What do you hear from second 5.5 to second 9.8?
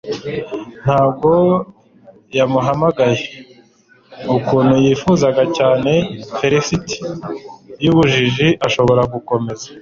cyane felicity yubujiji. ashobora gukomeza